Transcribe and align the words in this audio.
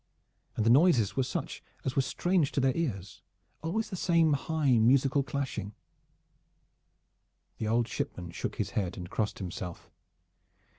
And 0.55 0.65
the 0.65 0.71
noises 0.71 1.15
were 1.15 1.21
such 1.21 1.61
as 1.85 1.95
were 1.95 2.01
strange 2.01 2.51
to 2.53 2.59
their 2.59 2.75
ears, 2.75 3.21
always 3.61 3.91
the 3.91 3.95
same 3.95 4.33
high 4.33 4.79
musical 4.79 5.21
clashing. 5.21 5.75
The 7.59 7.67
old 7.67 7.87
shipman 7.87 8.31
shook 8.31 8.55
his 8.55 8.71
head 8.71 8.97
and 8.97 9.11
crossed 9.11 9.37
himself. 9.37 9.91